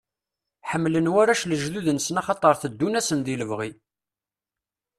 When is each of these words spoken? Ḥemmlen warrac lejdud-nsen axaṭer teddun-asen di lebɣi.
Ḥemmlen 0.69 1.11
warrac 1.13 1.41
lejdud-nsen 1.45 2.19
axaṭer 2.21 2.53
teddun-asen 2.61 3.19
di 3.25 3.35
lebɣi. 3.41 3.71